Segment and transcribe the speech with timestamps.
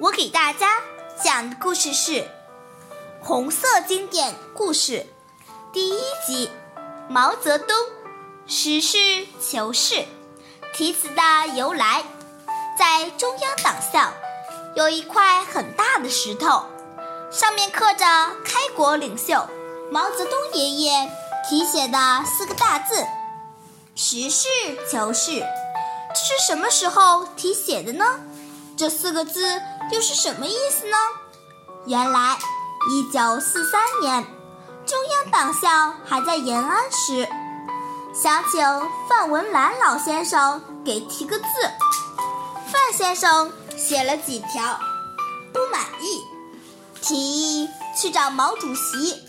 [0.00, 0.66] 我给大家
[1.22, 2.12] 讲的故事是
[3.20, 4.92] 《红色经典故事》
[5.74, 6.48] 第一集
[7.10, 7.76] 《毛泽东
[8.46, 8.96] 实事
[9.38, 9.94] 求是》。
[10.72, 12.02] 题词的由来，
[12.78, 14.10] 在中央党校
[14.74, 16.64] 有一块很大的石头，
[17.30, 18.06] 上面刻着
[18.42, 19.46] 开国领袖
[19.92, 21.10] 毛泽东爷爷。
[21.46, 23.04] 题写的四个大字
[23.94, 24.48] “实事
[24.90, 25.40] 求是”，
[26.14, 28.04] 这是什么时候题写的呢？
[28.76, 29.60] 这四个字
[29.90, 30.96] 又是什么意思呢？
[31.86, 32.38] 原来，
[32.90, 34.24] 一九四三年，
[34.86, 37.28] 中央党校还在延安时，
[38.14, 38.60] 想请
[39.08, 41.44] 范文澜老先生给题个字。
[42.72, 44.78] 范先生写了几条，
[45.52, 46.22] 不满意，
[47.00, 47.68] 提议
[48.00, 49.22] 去找毛主席。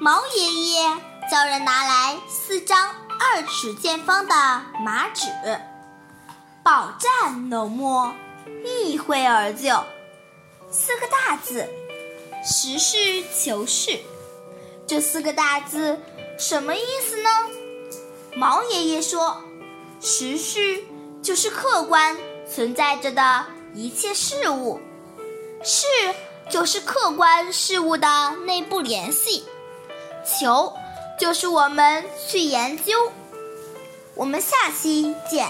[0.00, 0.96] 毛爷爷。
[1.30, 4.34] 叫人拿来四张二尺见方的
[4.84, 5.26] 麻纸，
[6.62, 8.12] 饱蘸浓墨，
[8.64, 9.84] 一挥而就。
[10.70, 11.68] 四个大字，
[12.44, 13.98] 实事求是。
[14.86, 15.98] 这四个大字
[16.38, 17.30] 什么意思呢？
[18.34, 19.42] 毛爷爷说
[20.00, 20.82] ：“实事
[21.22, 22.16] 就是客观
[22.52, 24.80] 存在着的一切事物，
[25.62, 25.86] 事
[26.50, 28.08] 就是客观事物的
[28.44, 29.44] 内部联系，
[30.24, 30.72] 求。”
[31.16, 33.12] 就是我们去研究，
[34.16, 35.48] 我们下期见。